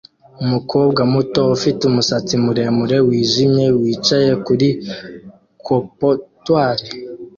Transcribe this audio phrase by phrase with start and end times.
[0.43, 4.67] umukobwa muto ufite umusatsi muremure wijimye wicaye kuri
[5.65, 6.85] comptoire